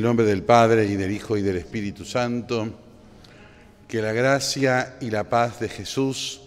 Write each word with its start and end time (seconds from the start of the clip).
el 0.00 0.06
nombre 0.06 0.24
del 0.24 0.42
Padre 0.42 0.86
y 0.86 0.96
del 0.96 1.12
Hijo 1.12 1.36
y 1.36 1.42
del 1.42 1.58
Espíritu 1.58 2.06
Santo, 2.06 2.70
que 3.86 4.00
la 4.00 4.14
gracia 4.14 4.96
y 4.98 5.10
la 5.10 5.28
paz 5.28 5.60
de 5.60 5.68
Jesús 5.68 6.40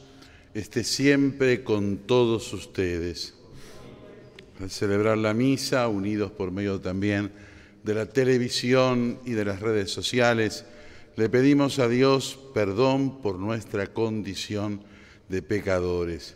esté 0.55 0.83
siempre 0.83 1.63
con 1.63 1.97
todos 1.97 2.51
ustedes. 2.51 3.35
Al 4.59 4.71
celebrar 4.71 5.19
la 5.19 5.35
misa, 5.35 5.87
unidos 5.87 6.31
por 6.31 6.49
medio 6.49 6.81
también 6.81 7.31
de 7.83 7.93
la 7.93 8.07
televisión 8.07 9.19
y 9.23 9.33
de 9.33 9.45
las 9.45 9.59
redes 9.59 9.91
sociales, 9.91 10.65
le 11.15 11.29
pedimos 11.29 11.77
a 11.77 11.87
Dios 11.87 12.39
perdón 12.55 13.21
por 13.21 13.37
nuestra 13.37 13.85
condición 13.85 14.81
de 15.29 15.43
pecadores. 15.43 16.35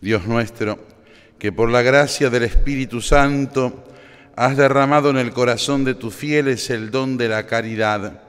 Dios 0.00 0.26
nuestro, 0.26 0.78
que 1.38 1.50
por 1.50 1.70
la 1.70 1.82
gracia 1.82 2.30
del 2.30 2.44
Espíritu 2.44 3.00
Santo 3.00 3.84
has 4.36 4.56
derramado 4.56 5.10
en 5.10 5.16
el 5.16 5.32
corazón 5.32 5.84
de 5.84 5.94
tus 5.94 6.14
fieles 6.14 6.70
el 6.70 6.92
don 6.92 7.16
de 7.16 7.28
la 7.28 7.46
caridad, 7.46 8.22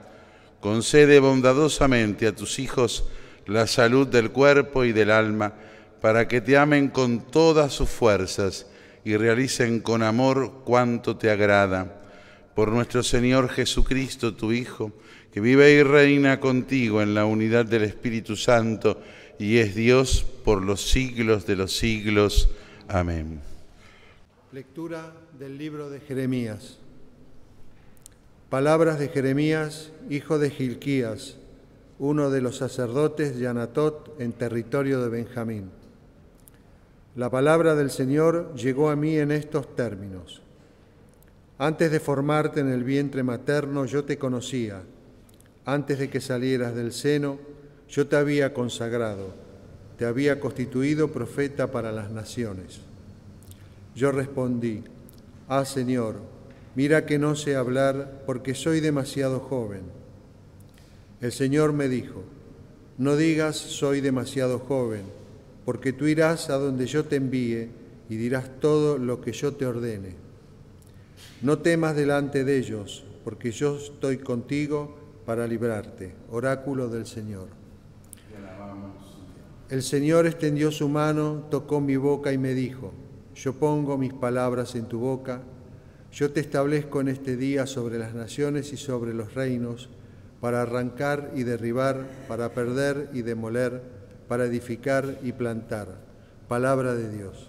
concede 0.60 1.20
bondadosamente 1.20 2.26
a 2.26 2.34
tus 2.34 2.58
hijos 2.58 3.04
la 3.46 3.68
salud 3.68 4.08
del 4.08 4.30
cuerpo 4.30 4.84
y 4.84 4.92
del 4.92 5.12
alma, 5.12 5.54
para 6.00 6.26
que 6.26 6.40
te 6.40 6.56
amen 6.56 6.88
con 6.88 7.30
todas 7.30 7.72
sus 7.72 7.88
fuerzas 7.88 8.66
y 9.04 9.16
realicen 9.16 9.80
con 9.80 10.02
amor 10.02 10.62
cuanto 10.64 11.16
te 11.16 11.30
agrada. 11.30 12.00
Por 12.54 12.72
nuestro 12.72 13.02
Señor 13.02 13.48
Jesucristo, 13.48 14.34
tu 14.34 14.52
Hijo, 14.52 14.92
que 15.32 15.40
vive 15.40 15.72
y 15.72 15.82
reina 15.82 16.40
contigo 16.40 17.00
en 17.00 17.14
la 17.14 17.24
unidad 17.24 17.64
del 17.64 17.84
Espíritu 17.84 18.34
Santo, 18.34 19.00
y 19.40 19.56
es 19.56 19.74
Dios 19.74 20.26
por 20.44 20.62
los 20.62 20.90
siglos 20.90 21.46
de 21.46 21.56
los 21.56 21.74
siglos. 21.74 22.50
Amén. 22.88 23.40
Lectura 24.52 25.14
del 25.38 25.56
libro 25.56 25.88
de 25.88 25.98
Jeremías. 25.98 26.76
Palabras 28.50 28.98
de 28.98 29.08
Jeremías, 29.08 29.92
hijo 30.10 30.38
de 30.38 30.50
Gilquías, 30.50 31.38
uno 31.98 32.28
de 32.28 32.42
los 32.42 32.58
sacerdotes 32.58 33.38
de 33.38 33.48
Anatot 33.48 34.20
en 34.20 34.32
territorio 34.32 35.00
de 35.00 35.08
Benjamín. 35.08 35.70
La 37.16 37.30
palabra 37.30 37.74
del 37.74 37.90
Señor 37.90 38.54
llegó 38.56 38.90
a 38.90 38.96
mí 38.96 39.16
en 39.16 39.30
estos 39.30 39.74
términos. 39.74 40.42
Antes 41.56 41.90
de 41.90 42.00
formarte 42.00 42.60
en 42.60 42.68
el 42.68 42.84
vientre 42.84 43.22
materno 43.22 43.86
yo 43.86 44.04
te 44.04 44.18
conocía. 44.18 44.82
Antes 45.64 45.98
de 45.98 46.10
que 46.10 46.20
salieras 46.20 46.74
del 46.74 46.92
seno, 46.92 47.38
yo 47.90 48.06
te 48.06 48.16
había 48.16 48.54
consagrado, 48.54 49.34
te 49.98 50.04
había 50.04 50.38
constituido 50.38 51.10
profeta 51.10 51.70
para 51.72 51.90
las 51.90 52.10
naciones. 52.10 52.80
Yo 53.96 54.12
respondí, 54.12 54.84
ah 55.48 55.64
Señor, 55.64 56.16
mira 56.76 57.04
que 57.04 57.18
no 57.18 57.34
sé 57.34 57.56
hablar 57.56 58.22
porque 58.26 58.54
soy 58.54 58.80
demasiado 58.80 59.40
joven. 59.40 59.82
El 61.20 61.32
Señor 61.32 61.72
me 61.72 61.88
dijo, 61.88 62.22
no 62.96 63.16
digas 63.16 63.56
soy 63.56 64.00
demasiado 64.00 64.60
joven, 64.60 65.02
porque 65.64 65.92
tú 65.92 66.06
irás 66.06 66.48
a 66.48 66.58
donde 66.58 66.86
yo 66.86 67.04
te 67.04 67.16
envíe 67.16 67.70
y 68.08 68.16
dirás 68.16 68.48
todo 68.60 68.98
lo 68.98 69.20
que 69.20 69.32
yo 69.32 69.54
te 69.54 69.66
ordene. 69.66 70.14
No 71.42 71.58
temas 71.58 71.96
delante 71.96 72.44
de 72.44 72.58
ellos, 72.58 73.04
porque 73.24 73.50
yo 73.50 73.76
estoy 73.76 74.18
contigo 74.18 74.96
para 75.26 75.46
librarte. 75.46 76.14
Oráculo 76.30 76.88
del 76.88 77.06
Señor. 77.06 77.60
El 79.70 79.84
Señor 79.84 80.26
extendió 80.26 80.72
su 80.72 80.88
mano, 80.88 81.44
tocó 81.48 81.80
mi 81.80 81.96
boca 81.96 82.32
y 82.32 82.38
me 82.38 82.54
dijo, 82.54 82.92
yo 83.36 83.52
pongo 83.52 83.96
mis 83.96 84.12
palabras 84.12 84.74
en 84.74 84.86
tu 84.86 84.98
boca, 84.98 85.42
yo 86.12 86.32
te 86.32 86.40
establezco 86.40 87.00
en 87.00 87.06
este 87.06 87.36
día 87.36 87.68
sobre 87.68 87.96
las 87.96 88.12
naciones 88.12 88.72
y 88.72 88.76
sobre 88.76 89.14
los 89.14 89.34
reinos, 89.34 89.88
para 90.40 90.62
arrancar 90.62 91.30
y 91.36 91.44
derribar, 91.44 92.04
para 92.26 92.52
perder 92.52 93.10
y 93.12 93.22
demoler, 93.22 93.80
para 94.26 94.46
edificar 94.46 95.18
y 95.22 95.30
plantar. 95.30 95.86
Palabra 96.48 96.94
de 96.94 97.08
Dios. 97.08 97.48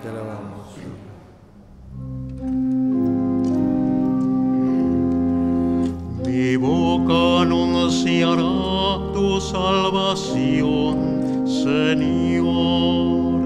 Te 0.00 0.08
alabamos. 0.08 0.76
Mi 6.24 6.56
boca 6.56 7.42
anunciará 7.42 9.12
tu 9.12 9.40
salvación 9.40 11.21
Señor, 11.60 13.42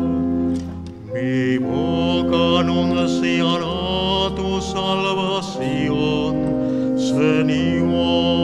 mi 1.13 1.59
boca 1.59 2.61
anunciará 2.61 4.35
tu 4.35 4.61
salvación, 4.61 6.35
Señor. 6.99 8.37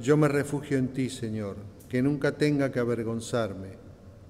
Yo 0.00 0.16
me 0.16 0.28
refugio 0.28 0.78
en 0.78 0.88
ti, 0.88 1.10
Señor, 1.10 1.56
que 1.88 2.00
nunca 2.02 2.32
tenga 2.32 2.72
que 2.72 2.80
avergonzarme. 2.80 3.68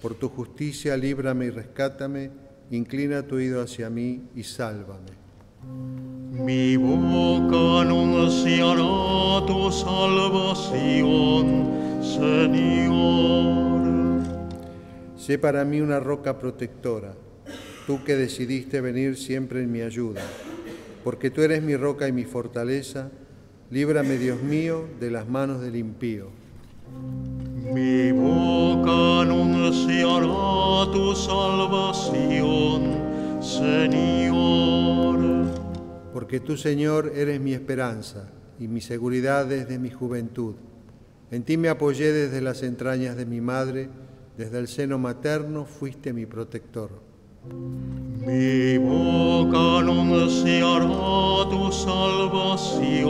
Por 0.03 0.15
tu 0.15 0.29
justicia, 0.29 0.97
líbrame 0.97 1.47
y 1.47 1.51
rescátame, 1.51 2.33
inclina 2.71 3.23
tu 3.23 3.37
oído 3.37 3.63
hacia 3.63 3.91
mí 3.91 4.23
y 4.35 4.43
sálvame. 4.43 5.13
Mi 6.33 6.77
boca 6.77 7.83
anunciará 7.83 9.47
tu 9.47 9.71
salvación, 9.71 11.05
Señor. 12.05 13.85
Sé 15.17 15.39
para 15.39 15.65
mí 15.65 15.81
una 15.81 16.01
roca 16.01 16.39
protectora, 16.39 17.15
tú 17.87 18.05
que 18.05 18.15
decidiste 18.15 18.83
venir 18.83 19.17
siempre 19.17 19.63
en 19.63 19.73
mi 19.73 19.81
ayuda, 19.81 20.21
porque 21.03 21.31
tú 21.31 21.41
eres 21.41 21.63
mi 21.63 21.77
roca 21.77 22.07
y 22.07 22.13
mi 22.13 22.25
fortaleza, 22.25 23.11
líbrame, 23.71 24.19
Dios 24.19 24.43
mío, 24.43 24.85
de 25.01 25.11
las 25.11 25.27
manos 25.29 25.63
del 25.63 25.77
impío. 25.77 26.29
Mi 27.73 28.13
boca 28.13 29.23
anunciará 29.23 30.93
tu 30.93 31.17
salvación, 31.17 32.83
Señor. 33.41 35.19
Porque 36.13 36.41
tú, 36.41 36.59
Señor, 36.59 37.13
eres 37.17 37.41
mi 37.41 37.55
esperanza 37.55 38.29
y 38.61 38.69
mi 38.69 38.83
seguridad 38.83 39.47
desde 39.47 39.79
mi 39.79 39.91
juventud. 39.91 40.57
En 41.31 41.43
ti 41.43 41.57
me 41.57 41.69
apoyé 41.69 42.13
desde 42.13 42.41
las 42.41 42.63
entrañas 42.63 43.17
de 43.17 43.27
mi 43.27 43.41
madre, 43.41 43.89
desde 44.37 44.59
el 44.59 44.69
seno 44.69 44.99
materno 44.99 45.65
fuiste 45.65 46.13
mi 46.13 46.27
protector. 46.27 46.91
Mi 48.27 48.79
boca 48.79 49.79
anunciará 49.81 50.87
tu 51.51 51.71
salvación, 51.73 53.09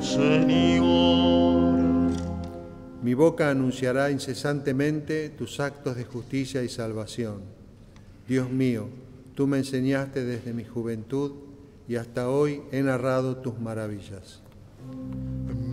Señor. 0.00 1.76
Mi 3.02 3.14
boca 3.14 3.50
anunciará 3.50 4.10
incesantemente 4.10 5.28
tus 5.30 5.60
actos 5.60 5.96
de 5.96 6.04
justicia 6.04 6.62
y 6.64 6.68
salvación. 6.68 7.40
Dios 8.26 8.50
mío, 8.50 8.88
tú 9.34 9.46
me 9.46 9.58
enseñaste 9.58 10.24
desde 10.24 10.52
mi 10.52 10.64
juventud 10.64 11.32
y 11.86 11.96
hasta 11.96 12.28
hoy 12.28 12.62
he 12.72 12.82
narrado 12.82 13.36
tus 13.36 13.60
maravillas. 13.60 14.42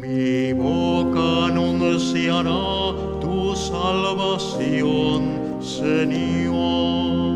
Mi 0.03 0.51
boca 0.51 1.45
anunciará 1.45 2.91
tu 3.21 3.55
salvación, 3.55 5.21
Señor. 5.61 7.32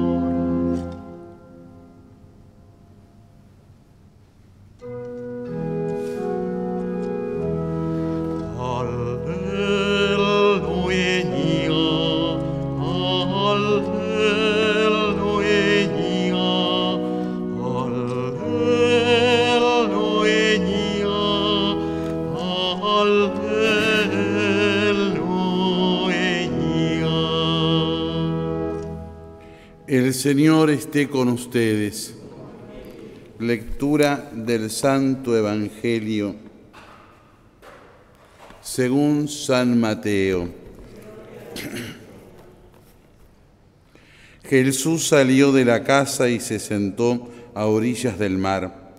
Señor 30.28 30.70
esté 30.72 31.08
con 31.08 31.30
ustedes. 31.30 32.14
Lectura 33.40 34.30
del 34.34 34.70
Santo 34.70 35.38
Evangelio 35.38 36.36
según 38.62 39.30
San 39.30 39.80
Mateo. 39.80 40.50
Jesús 44.44 45.08
salió 45.08 45.54
de 45.54 45.64
la 45.64 45.86
casa 45.86 46.28
y 46.28 46.42
se 46.42 46.60
sentó 46.60 47.32
a 47.56 47.68
orillas 47.68 48.20
del 48.20 48.38
mar. 48.38 48.98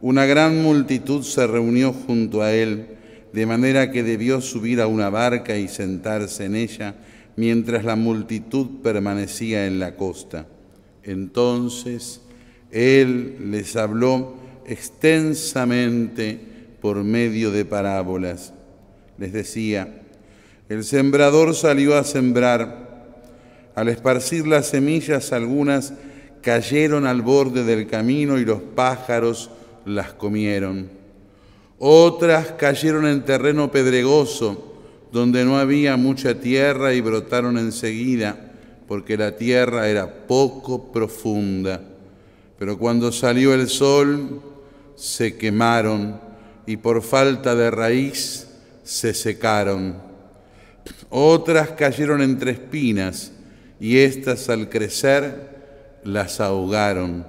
Una 0.00 0.24
gran 0.24 0.62
multitud 0.62 1.24
se 1.24 1.46
reunió 1.46 1.92
junto 1.92 2.40
a 2.40 2.54
él, 2.54 2.96
de 3.34 3.44
manera 3.44 3.90
que 3.90 4.02
debió 4.02 4.40
subir 4.40 4.80
a 4.80 4.86
una 4.86 5.10
barca 5.10 5.58
y 5.58 5.68
sentarse 5.68 6.46
en 6.46 6.56
ella 6.56 6.94
mientras 7.36 7.84
la 7.84 7.96
multitud 7.96 8.80
permanecía 8.82 9.66
en 9.66 9.78
la 9.78 9.94
costa. 9.94 10.46
Entonces 11.04 12.20
él 12.70 13.50
les 13.50 13.76
habló 13.76 14.34
extensamente 14.66 16.38
por 16.80 17.02
medio 17.02 17.50
de 17.50 17.64
parábolas. 17.64 18.52
Les 19.18 19.32
decía, 19.32 20.02
el 20.68 20.84
sembrador 20.84 21.54
salió 21.54 21.96
a 21.96 22.04
sembrar. 22.04 22.88
Al 23.74 23.88
esparcir 23.88 24.46
las 24.46 24.68
semillas 24.68 25.32
algunas 25.32 25.94
cayeron 26.42 27.06
al 27.06 27.22
borde 27.22 27.64
del 27.64 27.86
camino 27.86 28.38
y 28.38 28.44
los 28.44 28.60
pájaros 28.60 29.50
las 29.84 30.12
comieron. 30.12 30.88
Otras 31.78 32.52
cayeron 32.52 33.06
en 33.06 33.24
terreno 33.24 33.70
pedregoso 33.70 34.70
donde 35.12 35.44
no 35.44 35.58
había 35.58 35.96
mucha 35.96 36.38
tierra 36.38 36.94
y 36.94 37.00
brotaron 37.00 37.58
enseguida, 37.58 38.49
porque 38.90 39.16
la 39.16 39.36
tierra 39.36 39.88
era 39.88 40.26
poco 40.26 40.90
profunda. 40.90 41.80
Pero 42.58 42.76
cuando 42.76 43.12
salió 43.12 43.54
el 43.54 43.68
sol, 43.68 44.42
se 44.96 45.36
quemaron 45.36 46.20
y 46.66 46.76
por 46.76 47.00
falta 47.00 47.54
de 47.54 47.70
raíz 47.70 48.48
se 48.82 49.14
secaron. 49.14 49.94
Otras 51.08 51.70
cayeron 51.70 52.20
entre 52.20 52.50
espinas 52.50 53.30
y 53.78 53.98
éstas 53.98 54.48
al 54.48 54.68
crecer 54.68 56.00
las 56.02 56.40
ahogaron. 56.40 57.24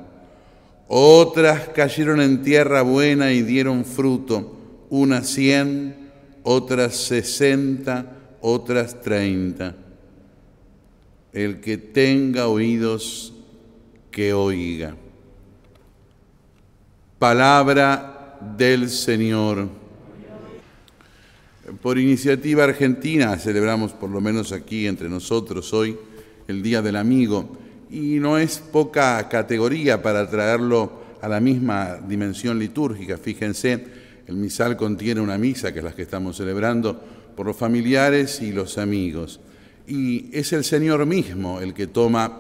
Otras 0.88 1.70
cayeron 1.76 2.22
en 2.22 2.42
tierra 2.42 2.82
buena 2.82 3.34
y 3.34 3.44
dieron 3.44 3.86
fruto, 3.86 4.88
unas 4.90 5.28
cien, 5.28 6.10
otras 6.42 6.96
sesenta, 6.96 8.14
otras 8.42 9.00
treinta. 9.00 9.76
El 11.34 11.62
que 11.62 11.78
tenga 11.78 12.48
oídos, 12.48 13.34
que 14.12 14.34
oiga. 14.34 14.96
Palabra 17.18 18.38
del 18.58 18.90
Señor. 18.90 19.70
Por 21.82 21.98
iniciativa 21.98 22.66
argentina 22.66 23.38
celebramos, 23.38 23.94
por 23.94 24.10
lo 24.10 24.20
menos 24.20 24.52
aquí 24.52 24.88
entre 24.88 25.08
nosotros 25.08 25.74
hoy, 25.74 25.98
el 26.48 26.62
Día 26.62 26.82
del 26.82 26.98
Amigo. 26.98 27.58
Y 27.90 28.20
no 28.20 28.38
es 28.38 28.58
poca 28.60 29.30
categoría 29.30 30.02
para 30.02 30.30
traerlo 30.30 31.02
a 31.22 31.30
la 31.30 31.40
misma 31.40 31.98
dimensión 32.08 32.60
litúrgica. 32.60 33.18
Fíjense, 33.18 33.86
el 34.28 34.36
misal 34.36 34.76
contiene 34.76 35.22
una 35.22 35.38
misa, 35.38 35.72
que 35.72 35.80
es 35.80 35.86
la 35.86 35.94
que 35.94 36.02
estamos 36.02 36.36
celebrando, 36.36 37.02
por 37.36 37.46
los 37.46 37.56
familiares 37.56 38.42
y 38.42 38.52
los 38.52 38.78
amigos. 38.78 39.40
Y 39.88 40.30
es 40.32 40.54
el 40.54 40.64
Señor 40.64 41.06
mismo 41.06 41.60
el 41.60 41.74
que 41.74 41.88
toma 41.88 42.40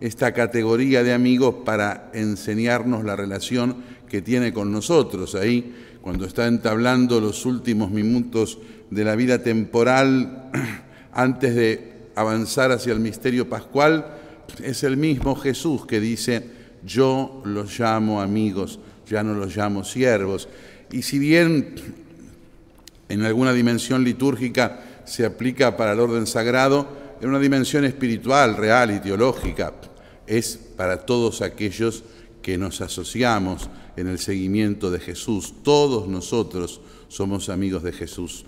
esta 0.00 0.32
categoría 0.32 1.02
de 1.02 1.14
amigos 1.14 1.56
para 1.64 2.10
enseñarnos 2.12 3.04
la 3.04 3.16
relación 3.16 3.76
que 4.08 4.22
tiene 4.22 4.52
con 4.52 4.70
nosotros. 4.70 5.34
Ahí, 5.34 5.74
cuando 6.02 6.26
está 6.26 6.46
entablando 6.46 7.20
los 7.20 7.46
últimos 7.46 7.90
minutos 7.90 8.58
de 8.90 9.04
la 9.04 9.16
vida 9.16 9.42
temporal, 9.42 10.50
antes 11.12 11.54
de 11.54 11.92
avanzar 12.14 12.72
hacia 12.72 12.92
el 12.92 13.00
misterio 13.00 13.48
pascual, 13.48 14.06
es 14.62 14.84
el 14.84 14.96
mismo 14.96 15.34
Jesús 15.34 15.86
que 15.86 16.00
dice, 16.00 16.44
yo 16.84 17.42
los 17.44 17.78
llamo 17.78 18.20
amigos, 18.20 18.78
ya 19.08 19.22
no 19.22 19.34
los 19.34 19.56
llamo 19.56 19.82
siervos. 19.82 20.48
Y 20.92 21.02
si 21.02 21.18
bien 21.18 21.74
en 23.08 23.22
alguna 23.22 23.52
dimensión 23.52 24.04
litúrgica 24.04 24.80
se 25.06 25.24
aplica 25.24 25.76
para 25.76 25.92
el 25.92 26.00
orden 26.00 26.26
sagrado, 26.26 27.06
en 27.20 27.30
una 27.30 27.38
dimensión 27.38 27.84
espiritual, 27.84 28.56
real 28.56 28.90
y 28.90 29.00
teológica, 29.00 29.72
es 30.26 30.58
para 30.76 31.06
todos 31.06 31.40
aquellos 31.40 32.04
que 32.42 32.58
nos 32.58 32.80
asociamos 32.80 33.70
en 33.96 34.08
el 34.08 34.18
seguimiento 34.18 34.90
de 34.90 35.00
Jesús. 35.00 35.54
Todos 35.62 36.08
nosotros 36.08 36.80
somos 37.08 37.48
amigos 37.48 37.82
de 37.82 37.92
Jesús. 37.92 38.44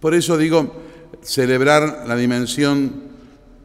Por 0.00 0.14
eso 0.14 0.36
digo, 0.36 0.74
celebrar 1.22 2.04
la 2.06 2.16
dimensión 2.16 2.92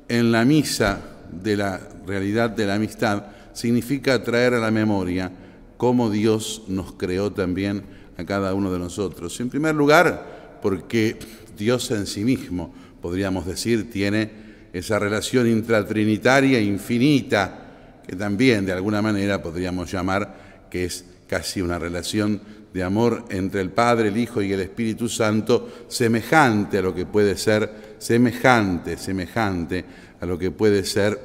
en 0.07 0.31
la 0.31 0.45
misa 0.45 1.01
de 1.31 1.57
la 1.57 1.79
realidad 2.07 2.49
de 2.49 2.65
la 2.65 2.75
amistad 2.75 3.25
significa 3.53 4.23
traer 4.23 4.53
a 4.53 4.59
la 4.59 4.71
memoria 4.71 5.31
cómo 5.77 6.09
Dios 6.09 6.63
nos 6.67 6.93
creó 6.93 7.31
también 7.31 7.83
a 8.17 8.25
cada 8.25 8.53
uno 8.53 8.71
de 8.71 8.79
nosotros. 8.79 9.39
En 9.39 9.49
primer 9.49 9.75
lugar, 9.75 10.59
porque 10.61 11.17
Dios 11.59 11.91
en 11.91 12.07
sí 12.07 12.23
mismo, 12.23 12.73
podríamos 13.01 13.45
decir, 13.45 13.91
tiene 13.91 14.31
esa 14.73 14.97
relación 14.97 15.47
intratrinitaria 15.47 16.59
infinita, 16.59 18.01
que 18.07 18.15
también 18.15 18.65
de 18.65 18.71
alguna 18.71 19.01
manera 19.01 19.43
podríamos 19.43 19.91
llamar 19.91 20.67
que 20.71 20.85
es 20.85 21.05
casi 21.27 21.61
una 21.61 21.77
relación 21.77 22.41
de 22.73 22.83
amor 22.83 23.25
entre 23.29 23.61
el 23.61 23.71
Padre, 23.71 24.07
el 24.07 24.17
Hijo 24.17 24.41
y 24.41 24.53
el 24.53 24.61
Espíritu 24.61 25.09
Santo, 25.09 25.85
semejante 25.87 26.77
a 26.77 26.81
lo 26.81 26.95
que 26.95 27.05
puede 27.05 27.35
ser, 27.35 27.95
semejante, 27.97 28.97
semejante 28.97 29.85
a 30.21 30.25
lo 30.25 30.39
que 30.39 30.51
puede 30.51 30.83
ser 30.85 31.19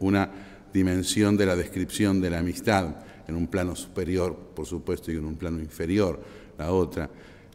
una 0.00 0.30
dimensión 0.72 1.36
de 1.36 1.46
la 1.46 1.56
descripción 1.56 2.20
de 2.20 2.30
la 2.30 2.38
amistad, 2.38 2.86
en 3.26 3.34
un 3.34 3.48
plano 3.48 3.74
superior, 3.74 4.36
por 4.54 4.66
supuesto, 4.66 5.10
y 5.10 5.16
en 5.16 5.24
un 5.24 5.36
plano 5.36 5.58
inferior 5.58 6.20
la 6.58 6.72
otra. 6.72 7.08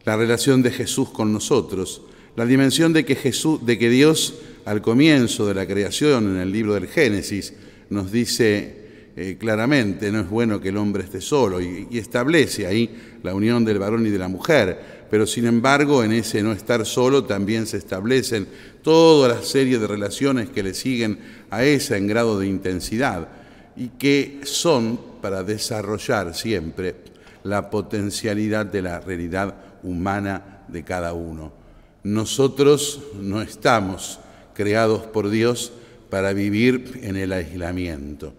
La 0.03 0.15
relación 0.15 0.61
de 0.61 0.71
Jesús 0.71 1.09
con 1.09 1.31
nosotros, 1.31 2.01
la 2.35 2.45
dimensión 2.45 2.93
de 2.93 3.05
que, 3.05 3.15
Jesús, 3.15 3.65
de 3.65 3.77
que 3.77 3.89
Dios 3.89 4.35
al 4.65 4.81
comienzo 4.81 5.45
de 5.45 5.53
la 5.53 5.67
creación, 5.67 6.35
en 6.35 6.41
el 6.41 6.51
libro 6.51 6.73
del 6.73 6.87
Génesis, 6.87 7.53
nos 7.89 8.11
dice 8.11 8.85
eh, 9.15 9.37
claramente, 9.39 10.11
no 10.11 10.21
es 10.21 10.29
bueno 10.29 10.59
que 10.59 10.69
el 10.69 10.77
hombre 10.77 11.03
esté 11.03 11.21
solo, 11.21 11.61
y, 11.61 11.87
y 11.89 11.99
establece 11.99 12.67
ahí 12.67 12.89
la 13.23 13.33
unión 13.33 13.63
del 13.63 13.79
varón 13.79 14.05
y 14.05 14.09
de 14.09 14.17
la 14.17 14.27
mujer, 14.27 15.05
pero 15.09 15.25
sin 15.25 15.45
embargo 15.45 16.03
en 16.03 16.11
ese 16.11 16.41
no 16.43 16.51
estar 16.51 16.85
solo 16.85 17.23
también 17.23 17.67
se 17.67 17.77
establecen 17.77 18.47
toda 18.81 19.29
la 19.29 19.41
serie 19.41 19.79
de 19.79 19.87
relaciones 19.87 20.49
que 20.49 20.63
le 20.63 20.73
siguen 20.73 21.19
a 21.49 21.63
esa 21.63 21.95
en 21.95 22.07
grado 22.07 22.39
de 22.39 22.47
intensidad 22.47 23.29
y 23.77 23.89
que 23.89 24.41
son 24.43 24.99
para 25.21 25.43
desarrollar 25.43 26.35
siempre 26.35 26.95
la 27.43 27.69
potencialidad 27.69 28.65
de 28.65 28.81
la 28.81 28.99
realidad 28.99 29.55
humana 29.83 30.63
de 30.67 30.83
cada 30.83 31.13
uno. 31.13 31.64
Nosotros 32.05 33.01
no 33.19 33.41
estamos 33.41 34.19
creados 34.53 35.01
por 35.07 35.31
Dios 35.31 35.73
para 36.11 36.33
vivir 36.33 36.99
en 37.01 37.15
el 37.15 37.33
aislamiento. 37.33 38.31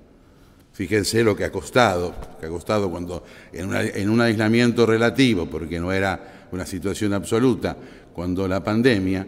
Fíjense 0.73 1.25
lo 1.25 1.35
que 1.35 1.43
ha 1.43 1.51
costado, 1.51 2.15
que 2.39 2.47
ha 2.47 2.49
costado 2.49 2.89
cuando 2.89 3.25
en, 3.53 4.09
un 4.09 4.21
aislamiento 4.21 4.87
relativo, 4.87 5.47
porque 5.47 5.81
no 5.81 5.91
era 5.91 6.47
una 6.53 6.65
situación 6.65 7.13
absoluta, 7.13 7.77
cuando 8.15 8.47
la 8.47 8.63
pandemia. 8.63 9.27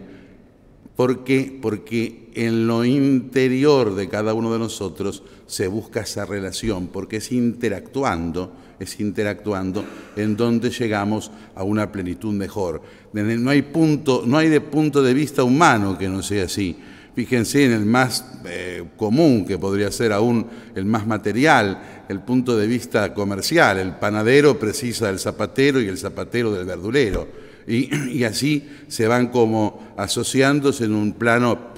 Porque 0.95 2.31
en 2.33 2.65
lo 2.65 2.85
interior 2.85 3.93
de 3.93 4.07
cada 4.07 4.33
uno 4.33 4.53
de 4.53 4.59
nosotros 4.59 5.21
se 5.47 5.67
busca 5.67 5.99
esa 5.99 6.25
relación, 6.25 6.87
porque 6.87 7.17
es 7.17 7.33
interactuando 7.33 8.53
es 8.79 8.99
interactuando, 8.99 9.83
en 10.15 10.37
donde 10.37 10.69
llegamos 10.69 11.31
a 11.55 11.63
una 11.63 11.91
plenitud 11.91 12.33
mejor. 12.33 12.81
No 13.13 13.49
hay, 13.49 13.61
punto, 13.61 14.23
no 14.25 14.37
hay 14.37 14.49
de 14.49 14.61
punto 14.61 15.03
de 15.03 15.13
vista 15.13 15.43
humano 15.43 15.97
que 15.97 16.07
no 16.07 16.23
sea 16.23 16.45
así. 16.45 16.77
Fíjense 17.15 17.65
en 17.65 17.73
el 17.73 17.85
más 17.85 18.23
eh, 18.45 18.83
común, 18.95 19.45
que 19.45 19.57
podría 19.57 19.91
ser 19.91 20.13
aún 20.13 20.47
el 20.75 20.85
más 20.85 21.05
material, 21.05 22.05
el 22.07 22.21
punto 22.21 22.55
de 22.55 22.67
vista 22.67 23.13
comercial. 23.13 23.79
El 23.79 23.95
panadero 23.95 24.57
precisa 24.57 25.07
del 25.07 25.19
zapatero 25.19 25.81
y 25.81 25.87
el 25.87 25.97
zapatero 25.97 26.51
del 26.53 26.65
verdulero. 26.65 27.27
Y, 27.67 27.93
y 28.11 28.23
así 28.23 28.69
se 28.87 29.07
van 29.07 29.27
como 29.27 29.93
asociándose 29.97 30.85
en 30.85 30.93
un 30.93 31.13
plano 31.13 31.68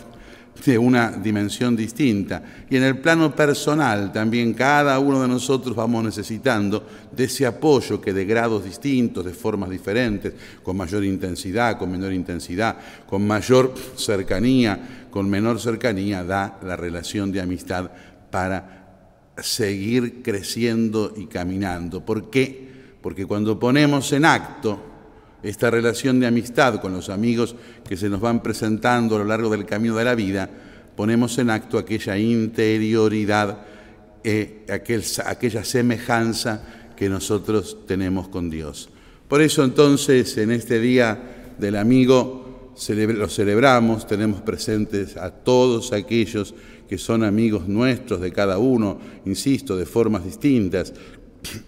de 0.65 0.77
una 0.77 1.11
dimensión 1.11 1.75
distinta. 1.75 2.43
Y 2.69 2.77
en 2.77 2.83
el 2.83 2.99
plano 2.99 3.35
personal 3.35 4.11
también 4.11 4.53
cada 4.53 4.99
uno 4.99 5.21
de 5.21 5.27
nosotros 5.27 5.75
vamos 5.75 6.03
necesitando 6.03 6.85
de 7.11 7.23
ese 7.23 7.45
apoyo 7.45 7.99
que 7.99 8.13
de 8.13 8.25
grados 8.25 8.63
distintos, 8.63 9.25
de 9.25 9.33
formas 9.33 9.69
diferentes, 9.69 10.33
con 10.63 10.77
mayor 10.77 11.03
intensidad, 11.03 11.77
con 11.77 11.91
menor 11.91 12.13
intensidad, 12.13 12.77
con 13.07 13.25
mayor 13.25 13.73
cercanía, 13.95 15.07
con 15.09 15.29
menor 15.29 15.59
cercanía, 15.59 16.23
da 16.23 16.59
la 16.63 16.75
relación 16.75 17.31
de 17.31 17.41
amistad 17.41 17.91
para 18.29 18.81
seguir 19.37 20.21
creciendo 20.21 21.13
y 21.17 21.25
caminando. 21.25 22.05
¿Por 22.05 22.29
qué? 22.29 22.69
Porque 23.01 23.25
cuando 23.25 23.59
ponemos 23.59 24.11
en 24.13 24.25
acto 24.25 24.90
esta 25.43 25.71
relación 25.71 26.19
de 26.19 26.27
amistad 26.27 26.79
con 26.81 26.93
los 26.93 27.09
amigos 27.09 27.55
que 27.87 27.97
se 27.97 28.09
nos 28.09 28.21
van 28.21 28.43
presentando 28.43 29.15
a 29.15 29.19
lo 29.19 29.25
largo 29.25 29.49
del 29.49 29.65
camino 29.65 29.95
de 29.95 30.05
la 30.05 30.15
vida, 30.15 30.49
ponemos 30.95 31.37
en 31.37 31.49
acto 31.49 31.77
aquella 31.77 32.17
interioridad, 32.17 33.65
eh, 34.23 34.65
aquella 34.67 35.63
semejanza 35.63 36.63
que 36.95 37.09
nosotros 37.09 37.77
tenemos 37.87 38.27
con 38.27 38.49
Dios. 38.49 38.89
Por 39.27 39.41
eso 39.41 39.63
entonces 39.63 40.37
en 40.37 40.51
este 40.51 40.79
día 40.79 41.53
del 41.57 41.77
amigo 41.77 42.73
lo 42.87 43.29
celebramos, 43.29 44.07
tenemos 44.07 44.41
presentes 44.41 45.17
a 45.17 45.31
todos 45.31 45.93
aquellos 45.93 46.53
que 46.87 46.97
son 46.97 47.23
amigos 47.23 47.67
nuestros 47.67 48.19
de 48.19 48.31
cada 48.31 48.57
uno, 48.57 48.99
insisto, 49.25 49.77
de 49.77 49.85
formas 49.85 50.25
distintas, 50.25 50.93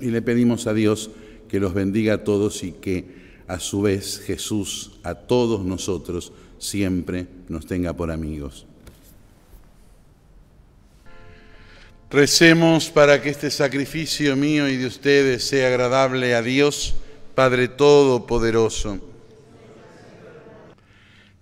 y 0.01 0.07
le 0.07 0.21
pedimos 0.21 0.67
a 0.67 0.73
Dios 0.73 1.11
que 1.47 1.59
los 1.59 1.73
bendiga 1.73 2.15
a 2.15 2.23
todos 2.23 2.63
y 2.63 2.73
que 2.73 3.22
a 3.47 3.59
su 3.59 3.81
vez 3.81 4.21
Jesús 4.25 4.91
a 5.03 5.15
todos 5.15 5.63
nosotros 5.63 6.31
siempre 6.59 7.27
nos 7.49 7.65
tenga 7.65 7.93
por 7.93 8.11
amigos. 8.11 8.65
Recemos 12.09 12.89
para 12.89 13.21
que 13.21 13.29
este 13.29 13.49
sacrificio 13.49 14.35
mío 14.35 14.69
y 14.69 14.77
de 14.77 14.85
ustedes 14.85 15.43
sea 15.47 15.67
agradable 15.67 16.35
a 16.35 16.43
Dios, 16.43 16.93
Padre 17.33 17.67
Todopoderoso. 17.67 18.99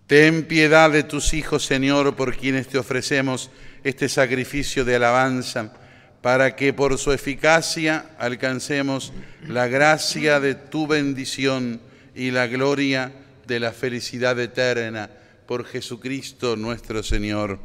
Ten 0.08 0.46
piedad 0.46 0.90
de 0.90 1.04
tus 1.04 1.34
hijos, 1.34 1.66
Señor, 1.66 2.16
por 2.16 2.36
quienes 2.36 2.68
te 2.68 2.78
ofrecemos 2.78 3.50
este 3.84 4.08
sacrificio 4.10 4.86
de 4.86 4.96
alabanza, 4.96 5.74
para 6.22 6.56
que 6.56 6.72
por 6.74 6.98
su 6.98 7.12
eficacia 7.12 8.12
alcancemos 8.18 9.12
la 9.48 9.68
gracia 9.68 10.40
de 10.40 10.56
tu 10.56 10.88
bendición 10.88 11.82
y 12.16 12.32
la 12.32 12.48
gloria 12.48 13.12
de 13.48 13.60
la 13.60 13.72
felicidad 13.72 14.40
eterna 14.40 15.10
por 15.46 15.66
Jesucristo 15.66 16.56
nuestro 16.56 17.04
Señor. 17.04 17.60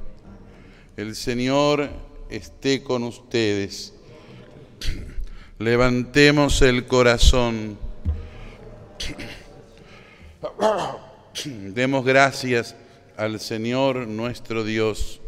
El 0.96 1.14
Señor 1.14 1.88
esté 2.30 2.82
con 2.82 3.02
ustedes. 3.04 3.94
Levantemos 5.58 6.62
el 6.62 6.86
corazón. 6.86 7.78
Demos 11.44 12.04
gracias 12.04 12.74
al 13.16 13.40
Señor 13.40 14.06
nuestro 14.06 14.64
Dios 14.64 15.20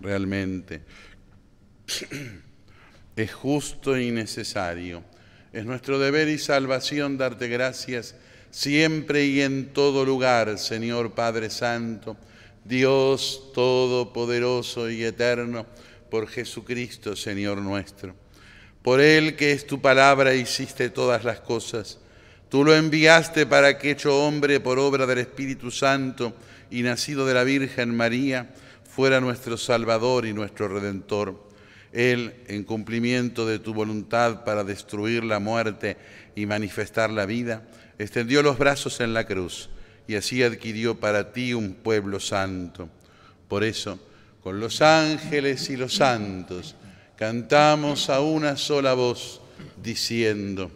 realmente. 0.00 0.82
Es 3.16 3.34
justo 3.34 3.98
y 3.98 4.10
necesario. 4.10 5.02
Es 5.52 5.64
nuestro 5.64 5.98
deber 5.98 6.28
y 6.28 6.38
salvación 6.38 7.18
darte 7.18 7.48
gracias 7.48 8.14
siempre 8.52 9.24
y 9.24 9.40
en 9.40 9.72
todo 9.72 10.04
lugar, 10.04 10.58
Señor 10.58 11.12
Padre 11.12 11.50
Santo, 11.50 12.16
Dios 12.64 13.50
Todopoderoso 13.52 14.88
y 14.88 15.02
Eterno, 15.02 15.66
por 16.08 16.28
Jesucristo, 16.28 17.16
Señor 17.16 17.58
nuestro. 17.58 18.14
Por 18.82 19.00
Él 19.00 19.34
que 19.34 19.50
es 19.50 19.66
tu 19.66 19.80
palabra 19.80 20.34
hiciste 20.34 20.88
todas 20.88 21.24
las 21.24 21.40
cosas. 21.40 21.98
Tú 22.48 22.64
lo 22.64 22.74
enviaste 22.74 23.44
para 23.44 23.76
que 23.76 23.90
hecho 23.90 24.24
hombre 24.24 24.60
por 24.60 24.78
obra 24.78 25.04
del 25.04 25.18
Espíritu 25.18 25.72
Santo 25.72 26.32
y 26.70 26.82
nacido 26.82 27.26
de 27.26 27.34
la 27.34 27.42
Virgen 27.42 27.96
María, 27.96 28.54
fuera 28.88 29.20
nuestro 29.20 29.56
Salvador 29.56 30.26
y 30.26 30.32
nuestro 30.32 30.68
Redentor. 30.68 31.49
Él, 31.92 32.34
en 32.46 32.64
cumplimiento 32.64 33.46
de 33.46 33.58
tu 33.58 33.74
voluntad 33.74 34.44
para 34.44 34.64
destruir 34.64 35.24
la 35.24 35.40
muerte 35.40 35.96
y 36.34 36.46
manifestar 36.46 37.10
la 37.10 37.26
vida, 37.26 37.62
extendió 37.98 38.42
los 38.42 38.58
brazos 38.58 39.00
en 39.00 39.12
la 39.12 39.26
cruz 39.26 39.70
y 40.06 40.14
así 40.14 40.42
adquirió 40.42 40.98
para 40.98 41.32
ti 41.32 41.54
un 41.54 41.74
pueblo 41.74 42.20
santo. 42.20 42.88
Por 43.48 43.64
eso, 43.64 43.98
con 44.42 44.60
los 44.60 44.80
ángeles 44.82 45.68
y 45.70 45.76
los 45.76 45.94
santos, 45.94 46.76
cantamos 47.16 48.08
a 48.08 48.20
una 48.20 48.56
sola 48.56 48.94
voz, 48.94 49.40
diciendo, 49.82 50.70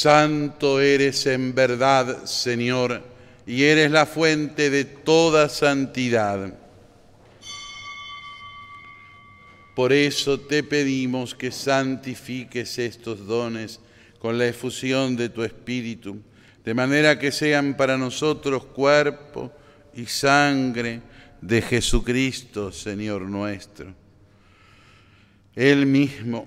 Santo 0.00 0.80
eres 0.80 1.26
en 1.26 1.52
verdad, 1.56 2.24
Señor, 2.24 3.02
y 3.44 3.64
eres 3.64 3.90
la 3.90 4.06
fuente 4.06 4.70
de 4.70 4.84
toda 4.84 5.48
santidad. 5.48 6.54
Por 9.74 9.92
eso 9.92 10.38
te 10.38 10.62
pedimos 10.62 11.34
que 11.34 11.50
santifiques 11.50 12.78
estos 12.78 13.26
dones 13.26 13.80
con 14.20 14.38
la 14.38 14.46
efusión 14.46 15.16
de 15.16 15.30
tu 15.30 15.42
Espíritu, 15.42 16.22
de 16.64 16.74
manera 16.74 17.18
que 17.18 17.32
sean 17.32 17.76
para 17.76 17.98
nosotros 17.98 18.66
cuerpo 18.66 19.52
y 19.94 20.06
sangre 20.06 21.00
de 21.40 21.60
Jesucristo, 21.60 22.70
Señor 22.70 23.22
nuestro. 23.22 23.92
Él 25.56 25.86
mismo, 25.86 26.46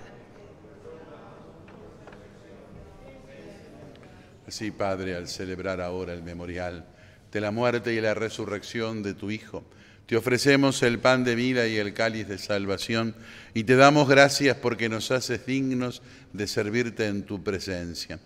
Así, 4.51 4.69
Padre, 4.69 5.15
al 5.15 5.29
celebrar 5.29 5.79
ahora 5.79 6.11
el 6.11 6.23
memorial 6.23 6.83
de 7.31 7.39
la 7.39 7.51
muerte 7.51 7.93
y 7.93 8.01
la 8.01 8.13
resurrección 8.13 9.01
de 9.01 9.13
tu 9.13 9.31
Hijo, 9.31 9.63
Te 10.07 10.17
ofrecemos 10.17 10.83
el 10.83 10.99
pan 10.99 11.23
de 11.23 11.35
vida 11.35 11.69
y 11.69 11.77
el 11.77 11.93
cáliz 11.93 12.27
de 12.27 12.37
salvación 12.37 13.15
y 13.53 13.63
te 13.63 13.77
damos 13.77 14.09
gracias 14.09 14.57
porque 14.57 14.89
nos 14.89 15.09
haces 15.09 15.45
dignos 15.45 16.01
de 16.33 16.47
servirte 16.47 17.07
en 17.07 17.23
tu 17.23 17.41
presencia. 17.41 18.19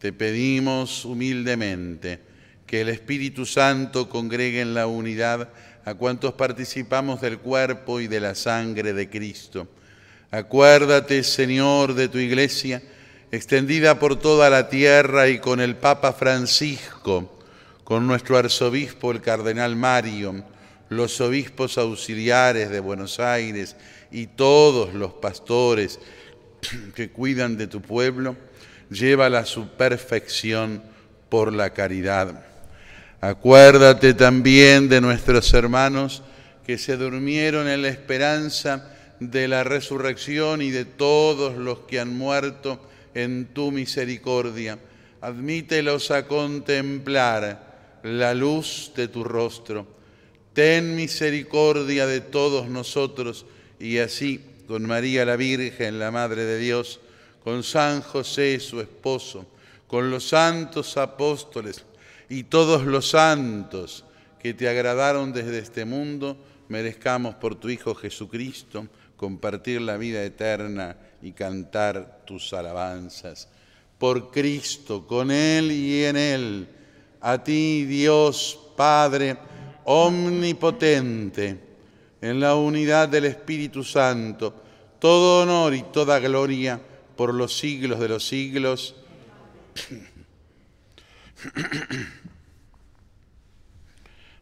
Te 0.00 0.12
pedimos 0.12 1.04
humildemente 1.04 2.18
que 2.66 2.80
el 2.80 2.88
Espíritu 2.88 3.46
Santo 3.46 4.08
congregue 4.08 4.62
en 4.62 4.74
la 4.74 4.88
unidad 4.88 5.50
a 5.84 5.94
cuantos 5.94 6.34
participamos 6.34 7.20
del 7.20 7.38
cuerpo 7.38 8.00
y 8.00 8.08
de 8.08 8.18
la 8.18 8.34
sangre 8.34 8.92
de 8.92 9.08
Cristo. 9.08 9.68
Acuérdate, 10.32 11.22
Señor, 11.22 11.94
de 11.94 12.08
tu 12.08 12.18
iglesia, 12.18 12.82
extendida 13.32 13.98
por 13.98 14.16
toda 14.16 14.50
la 14.50 14.68
tierra 14.68 15.28
y 15.28 15.38
con 15.38 15.60
el 15.60 15.76
Papa 15.76 16.12
Francisco, 16.12 17.38
con 17.84 18.06
nuestro 18.06 18.36
arzobispo, 18.36 19.12
el 19.12 19.20
cardenal 19.20 19.76
Mario, 19.76 20.44
los 20.88 21.20
obispos 21.20 21.78
auxiliares 21.78 22.70
de 22.70 22.80
Buenos 22.80 23.20
Aires 23.20 23.76
y 24.10 24.26
todos 24.26 24.94
los 24.94 25.12
pastores 25.12 26.00
que 26.94 27.10
cuidan 27.10 27.56
de 27.56 27.68
tu 27.68 27.80
pueblo, 27.80 28.36
llévala 28.90 29.40
a 29.40 29.46
su 29.46 29.68
perfección 29.68 30.82
por 31.28 31.52
la 31.52 31.70
caridad. 31.70 32.44
Acuérdate 33.20 34.14
también 34.14 34.88
de 34.88 35.00
nuestros 35.00 35.52
hermanos 35.54 36.22
que 36.66 36.78
se 36.78 36.96
durmieron 36.96 37.68
en 37.68 37.82
la 37.82 37.88
esperanza 37.88 38.90
de 39.20 39.46
la 39.46 39.62
resurrección 39.62 40.62
y 40.62 40.70
de 40.70 40.84
todos 40.84 41.56
los 41.56 41.80
que 41.80 42.00
han 42.00 42.16
muerto 42.16 42.80
en 43.14 43.46
tu 43.46 43.70
misericordia. 43.70 44.78
Admítelos 45.20 46.10
a 46.10 46.26
contemplar 46.26 48.00
la 48.02 48.34
luz 48.34 48.92
de 48.96 49.08
tu 49.08 49.24
rostro 49.24 50.00
ten 50.52 50.96
misericordia 50.96 52.06
de 52.06 52.20
todos 52.20 52.68
nosotros 52.68 53.46
y 53.78 53.98
así 53.98 54.40
con 54.66 54.86
María 54.86 55.24
la 55.24 55.36
Virgen, 55.36 55.98
la 55.98 56.10
Madre 56.10 56.44
de 56.44 56.58
Dios, 56.58 57.00
con 57.42 57.62
San 57.62 58.02
José, 58.02 58.60
su 58.60 58.80
esposo, 58.80 59.46
con 59.86 60.10
los 60.10 60.28
santos 60.28 60.96
apóstoles 60.96 61.84
y 62.28 62.44
todos 62.44 62.84
los 62.84 63.10
santos 63.10 64.04
que 64.38 64.54
te 64.54 64.68
agradaron 64.68 65.32
desde 65.32 65.58
este 65.58 65.84
mundo, 65.84 66.36
merezcamos 66.68 67.34
por 67.36 67.54
tu 67.54 67.68
Hijo 67.68 67.94
Jesucristo 67.94 68.86
compartir 69.16 69.80
la 69.80 69.96
vida 69.96 70.22
eterna 70.22 70.96
y 71.22 71.32
cantar 71.32 72.22
tus 72.26 72.52
alabanzas. 72.52 73.48
Por 73.98 74.30
Cristo, 74.30 75.06
con 75.06 75.30
Él 75.30 75.70
y 75.70 76.04
en 76.04 76.16
Él, 76.16 76.68
a 77.20 77.42
ti 77.42 77.84
Dios 77.84 78.58
Padre, 78.76 79.36
omnipotente, 79.84 81.60
en 82.20 82.40
la 82.40 82.54
unidad 82.54 83.08
del 83.08 83.26
Espíritu 83.26 83.84
Santo, 83.84 84.54
todo 84.98 85.42
honor 85.42 85.74
y 85.74 85.82
toda 85.82 86.18
gloria 86.18 86.80
por 87.16 87.34
los 87.34 87.58
siglos 87.58 88.00
de 88.00 88.08
los 88.08 88.26
siglos. 88.26 88.94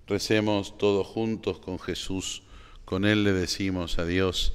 Recemos 0.07 0.79
todos 0.79 1.07
juntos 1.07 1.59
con 1.59 1.79
Jesús, 1.79 2.43
con 2.85 3.05
Él 3.05 3.25
le 3.25 3.33
decimos 3.33 3.99
a 3.99 4.07
Dios, 4.07 4.55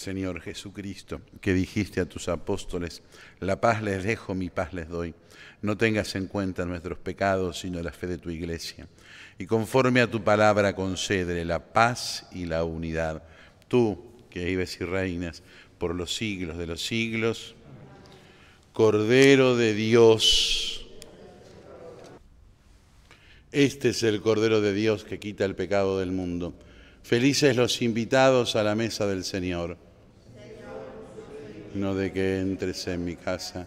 Señor 0.00 0.40
Jesucristo, 0.40 1.20
que 1.42 1.52
dijiste 1.52 2.00
a 2.00 2.08
tus 2.08 2.28
apóstoles, 2.28 3.02
la 3.38 3.60
paz 3.60 3.82
les 3.82 4.02
dejo, 4.02 4.34
mi 4.34 4.48
paz 4.48 4.72
les 4.72 4.88
doy. 4.88 5.14
No 5.60 5.76
tengas 5.76 6.14
en 6.14 6.26
cuenta 6.26 6.64
nuestros 6.64 6.98
pecados, 6.98 7.60
sino 7.60 7.82
la 7.82 7.92
fe 7.92 8.06
de 8.06 8.16
tu 8.16 8.30
iglesia 8.30 8.88
y 9.40 9.46
conforme 9.46 10.02
a 10.02 10.10
tu 10.10 10.22
palabra 10.22 10.74
concédele 10.74 11.46
la 11.46 11.72
paz 11.72 12.26
y 12.30 12.44
la 12.44 12.62
unidad. 12.62 13.22
Tú, 13.68 13.98
que 14.28 14.44
vives 14.44 14.78
y 14.82 14.84
reinas 14.84 15.42
por 15.78 15.94
los 15.94 16.14
siglos 16.14 16.58
de 16.58 16.66
los 16.66 16.84
siglos, 16.84 17.54
Cordero 18.74 19.56
de 19.56 19.72
Dios. 19.72 20.86
Este 23.50 23.88
es 23.88 24.02
el 24.02 24.20
Cordero 24.20 24.60
de 24.60 24.74
Dios 24.74 25.04
que 25.04 25.18
quita 25.18 25.46
el 25.46 25.54
pecado 25.54 25.98
del 25.98 26.12
mundo. 26.12 26.52
Felices 27.02 27.56
los 27.56 27.80
invitados 27.80 28.56
a 28.56 28.62
la 28.62 28.74
mesa 28.74 29.06
del 29.06 29.24
Señor. 29.24 29.89
No 31.74 31.94
de 31.94 32.12
que 32.12 32.40
entres 32.40 32.86
en 32.88 33.04
mi 33.04 33.16
casa, 33.16 33.66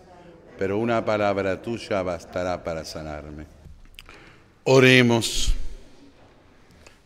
pero 0.58 0.78
una 0.78 1.04
palabra 1.06 1.62
tuya 1.62 2.02
bastará 2.02 2.64
para 2.64 2.84
sanarme. 2.84 3.46
Oremos. 4.66 5.54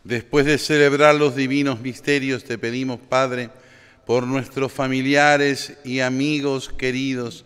Después 0.04 0.46
de 0.46 0.58
celebrar 0.58 1.14
los 1.14 1.36
divinos 1.36 1.80
misterios, 1.80 2.44
te 2.44 2.58
pedimos, 2.58 2.98
Padre, 2.98 3.50
por 4.06 4.26
nuestros 4.26 4.72
familiares 4.72 5.76
y 5.84 6.00
amigos 6.00 6.70
queridos, 6.70 7.44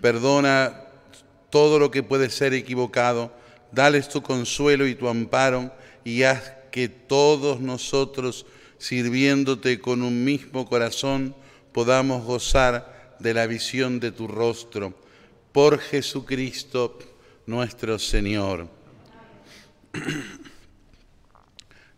perdona 0.00 0.80
todo 1.48 1.78
lo 1.78 1.90
que 1.90 2.02
puede 2.02 2.28
ser 2.28 2.54
equivocado, 2.54 3.32
dales 3.70 4.08
tu 4.08 4.22
consuelo 4.22 4.86
y 4.86 4.94
tu 4.94 5.08
amparo 5.08 5.72
y 6.04 6.24
haz 6.24 6.54
que 6.72 6.88
todos 6.88 7.60
nosotros, 7.60 8.46
sirviéndote 8.78 9.78
con 9.78 10.02
un 10.02 10.24
mismo 10.24 10.66
corazón, 10.66 11.36
podamos 11.72 12.24
gozar 12.24 13.16
de 13.18 13.34
la 13.34 13.46
visión 13.46 14.00
de 14.00 14.12
tu 14.12 14.28
rostro. 14.28 14.94
Por 15.52 15.78
Jesucristo 15.78 16.98
nuestro 17.46 17.98
Señor. 17.98 18.68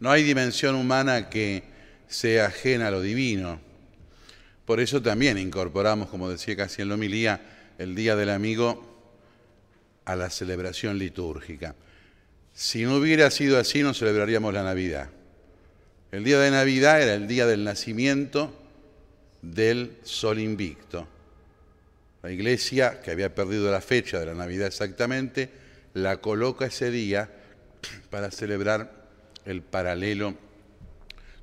No 0.01 0.11
hay 0.11 0.23
dimensión 0.23 0.75
humana 0.75 1.31
que 1.31 1.63
sea 2.09 2.47
ajena 2.47 2.89
a 2.89 2.91
lo 2.91 3.01
divino. 3.01 3.59
Por 4.67 4.81
eso 4.81 5.01
también 5.01 5.39
incorporamos, 5.39 6.11
como 6.11 6.29
decía 6.29 6.57
casi 6.57 6.83
en 6.83 6.93
homilía, 6.93 7.41
el 7.79 7.95
Día 7.95 8.15
del 8.15 8.29
Amigo 8.29 8.85
a 10.05 10.15
la 10.15 10.29
celebración 10.29 10.99
litúrgica. 10.99 11.75
Si 12.53 12.83
no 12.83 12.97
hubiera 12.97 13.31
sido 13.31 13.59
así, 13.59 13.83
no 13.83 13.95
celebraríamos 13.95 14.53
la 14.53 14.63
Navidad. 14.63 15.09
El 16.13 16.23
día 16.23 16.39
de 16.39 16.51
Navidad 16.51 17.01
era 17.01 17.15
el 17.15 17.27
día 17.27 17.47
del 17.47 17.65
nacimiento 17.65 18.64
del 19.53 19.99
sol 20.03 20.39
invicto. 20.39 21.07
La 22.23 22.31
iglesia, 22.31 23.01
que 23.03 23.11
había 23.11 23.35
perdido 23.35 23.71
la 23.71 23.81
fecha 23.81 24.19
de 24.19 24.27
la 24.27 24.35
Navidad 24.35 24.67
exactamente, 24.67 25.51
la 25.95 26.21
coloca 26.21 26.67
ese 26.67 26.91
día 26.91 27.31
para 28.11 28.31
celebrar 28.31 29.05
el 29.45 29.63
paralelo 29.63 30.35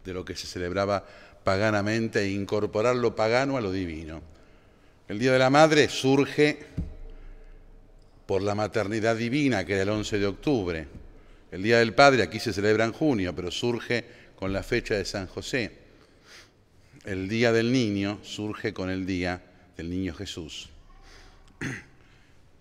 de 0.04 0.14
lo 0.14 0.26
que 0.26 0.36
se 0.36 0.48
celebraba 0.48 1.06
paganamente 1.44 2.22
e 2.22 2.30
incorporar 2.30 2.96
lo 2.96 3.16
pagano 3.16 3.58
a 3.58 3.62
lo 3.62 3.72
divino. 3.72 4.22
El 5.08 5.20
Día 5.20 5.34
de 5.34 5.40
la 5.40 5.50
Madre 5.50 5.90
surge 5.90 6.60
por 8.26 8.42
la 8.42 8.56
maternidad 8.56 9.16
divina, 9.16 9.66
que 9.66 9.74
era 9.74 9.84
el 9.84 9.90
11 9.90 10.20
de 10.20 10.26
octubre. 10.26 10.88
El 11.52 11.62
Día 11.62 11.80
del 11.80 11.94
Padre 11.94 12.24
aquí 12.24 12.40
se 12.40 12.54
celebra 12.54 12.86
en 12.86 12.94
junio, 12.94 13.36
pero 13.36 13.52
surge 13.52 14.06
con 14.36 14.54
la 14.54 14.64
fecha 14.64 14.96
de 14.96 15.06
San 15.06 15.28
José. 15.28 15.81
El 17.04 17.28
Día 17.28 17.52
del 17.52 17.72
Niño 17.72 18.20
surge 18.22 18.74
con 18.74 18.92
el 18.92 19.08
Día 19.08 19.42
del 19.76 19.90
Niño 19.90 20.14
Jesús. 20.14 20.70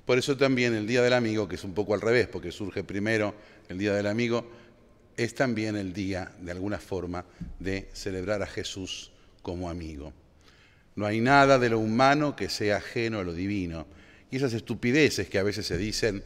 Por 0.07 0.17
eso 0.17 0.37
también 0.37 0.75
el 0.75 0.87
Día 0.87 1.03
del 1.03 1.13
Amigo, 1.13 1.47
que 1.47 1.57
es 1.57 1.65
un 1.65 1.75
poco 1.75 1.93
al 1.93 2.01
revés, 2.01 2.27
porque 2.27 2.51
surge 2.51 2.83
primero 2.83 3.35
el 3.69 3.77
Día 3.77 3.93
del 3.93 4.07
Amigo, 4.07 4.51
es 5.19 5.35
también 5.35 5.77
el 5.77 5.93
día, 5.93 6.33
de 6.41 6.53
alguna 6.53 6.79
forma, 6.79 7.27
de 7.59 7.91
celebrar 7.93 8.43
a 8.43 8.47
Jesús 8.47 9.13
como 9.43 9.69
amigo. 9.69 10.15
No 10.97 11.05
hay 11.05 11.21
nada 11.21 11.59
de 11.59 11.69
lo 11.69 11.79
humano 11.79 12.35
que 12.35 12.49
sea 12.49 12.79
ajeno 12.79 13.19
a 13.19 13.25
lo 13.25 13.35
divino, 13.35 13.87
Y 14.31 14.37
esas 14.37 14.55
estupideces 14.55 15.29
que 15.29 15.39
a 15.39 15.43
veces 15.43 15.67
se 15.67 15.77
dicen, 15.77 16.23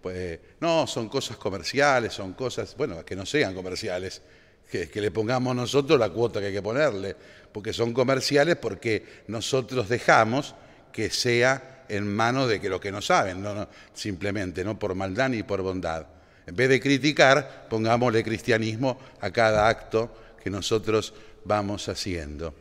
pues 0.00 0.40
no, 0.60 0.86
son 0.86 1.08
cosas 1.08 1.36
comerciales, 1.36 2.14
son 2.14 2.32
cosas, 2.32 2.74
bueno, 2.78 3.04
que 3.04 3.16
no 3.16 3.26
sean 3.26 3.54
comerciales, 3.54 4.22
que, 4.70 4.88
que, 4.88 5.00
le 5.00 5.10
pongamos 5.10 5.54
nosotros 5.54 5.98
la 5.98 6.10
cuota 6.10 6.40
que 6.40 6.46
hay 6.46 6.52
que 6.52 6.62
ponerle, 6.62 7.16
porque 7.52 7.72
son 7.72 7.92
comerciales 7.92 8.56
porque 8.56 9.04
nosotros 9.28 9.88
dejamos 9.88 10.54
que 10.92 11.10
sea 11.10 11.84
en 11.88 12.06
manos 12.14 12.48
de 12.48 12.60
que 12.60 12.68
los 12.68 12.80
que 12.80 12.92
no 12.92 13.00
saben, 13.00 13.42
no, 13.42 13.54
no, 13.54 13.68
simplemente, 13.94 14.64
no 14.64 14.78
por 14.78 14.94
maldad 14.94 15.30
ni 15.30 15.42
por 15.42 15.62
bondad. 15.62 16.06
En 16.46 16.56
vez 16.56 16.68
de 16.68 16.80
criticar, 16.80 17.66
pongámosle 17.68 18.22
cristianismo 18.22 18.98
a 19.20 19.30
cada 19.30 19.68
acto 19.68 20.10
que 20.42 20.50
nosotros 20.50 21.12
vamos 21.44 21.88
haciendo. 21.88 22.54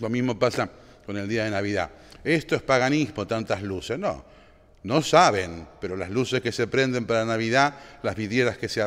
Lo 0.00 0.08
mismo 0.08 0.38
pasa 0.38 0.68
con 1.04 1.16
el 1.16 1.28
día 1.28 1.44
de 1.44 1.50
Navidad. 1.50 1.90
Esto 2.24 2.56
es 2.56 2.62
paganismo, 2.62 3.26
tantas 3.26 3.62
luces. 3.62 3.98
No, 3.98 4.24
no 4.86 5.02
saben, 5.02 5.66
pero 5.80 5.96
las 5.96 6.10
luces 6.10 6.40
que 6.40 6.52
se 6.52 6.68
prenden 6.68 7.06
para 7.06 7.24
Navidad, 7.24 7.74
las 8.04 8.14
vidrieras 8.14 8.56
que 8.56 8.68
se 8.68 8.80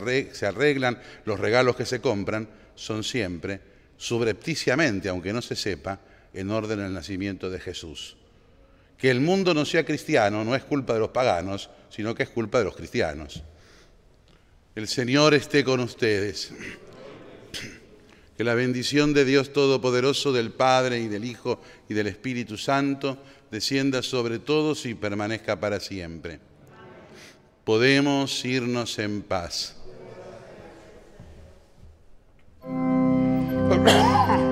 arreglan, 0.46 0.98
los 1.26 1.40
regalos 1.40 1.76
que 1.76 1.86
se 1.86 2.00
compran, 2.00 2.48
son 2.74 3.04
siempre, 3.04 3.60
subrepticiamente, 3.98 5.10
aunque 5.10 5.34
no 5.34 5.42
se 5.42 5.58
sepa, 5.58 6.00
en 6.34 6.50
orden 6.52 6.80
al 6.80 6.94
nacimiento 6.94 7.50
de 7.50 7.60
Jesús. 7.60 8.16
Que 8.98 9.12
el 9.12 9.20
mundo 9.20 9.54
no 9.54 9.66
sea 9.66 9.86
cristiano 9.86 10.46
no 10.46 10.56
es 10.56 10.64
culpa 10.64 10.94
de 10.94 11.00
los 11.00 11.10
paganos, 11.10 11.70
sino 11.90 12.16
que 12.16 12.24
es 12.24 12.30
culpa 12.30 12.60
de 12.60 12.66
los 12.66 12.76
cristianos. 12.78 13.44
El 14.76 14.88
Señor 14.88 15.34
esté 15.34 15.66
con 15.66 15.82
ustedes. 15.82 16.54
Que 18.38 18.44
la 18.46 18.54
bendición 18.54 19.14
de 19.14 19.26
Dios 19.26 19.52
Todopoderoso, 19.52 20.32
del 20.32 20.52
Padre 20.52 21.00
y 21.02 21.10
del 21.10 21.26
Hijo 21.26 21.62
y 21.90 21.94
del 21.94 22.08
Espíritu 22.08 22.58
Santo, 22.58 23.22
descienda 23.52 24.02
sobre 24.02 24.40
todos 24.40 24.86
y 24.86 24.94
permanezca 24.96 25.60
para 25.60 25.80
siempre. 25.80 26.40
Podemos 27.64 28.44
irnos 28.46 29.00
en 29.00 29.22
paz. 29.22 29.76